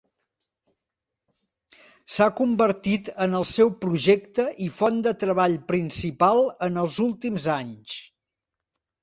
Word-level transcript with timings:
S'ha 2.13 2.27
convertit 2.39 3.11
en 3.25 3.37
el 3.41 3.45
seu 3.51 3.69
projecte 3.85 4.47
i 4.69 4.71
font 4.79 4.99
de 5.09 5.15
treball 5.25 5.59
principal 5.75 6.43
en 6.71 6.81
els 6.87 6.99
últims 7.07 7.47
anys. 7.59 8.01